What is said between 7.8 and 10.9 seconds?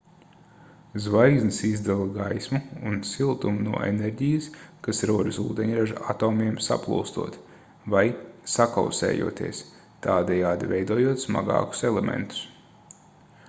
vai sakausējoties tādējādi